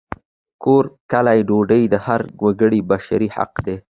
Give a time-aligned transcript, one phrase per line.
[0.63, 3.75] کور، کالي، ډوډۍ د هر وګړي بشري حق دی!